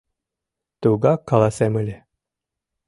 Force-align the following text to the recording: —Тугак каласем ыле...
—Тугак 0.81 1.19
каласем 1.29 1.73
ыле... 1.81 1.97